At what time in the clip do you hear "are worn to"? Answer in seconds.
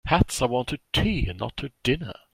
0.41-0.79